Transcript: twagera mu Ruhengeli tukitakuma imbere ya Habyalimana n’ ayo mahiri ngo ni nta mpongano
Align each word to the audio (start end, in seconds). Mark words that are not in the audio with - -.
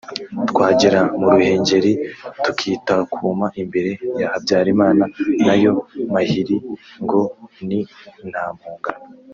twagera 0.49 0.99
mu 1.19 1.27
Ruhengeli 1.33 1.93
tukitakuma 2.43 3.47
imbere 3.61 3.91
ya 4.19 4.27
Habyalimana 4.33 5.03
n’ 5.43 5.47
ayo 5.53 5.71
mahiri 6.13 6.57
ngo 7.03 7.21
ni 7.67 7.79
nta 8.29 8.45
mpongano 8.55 9.05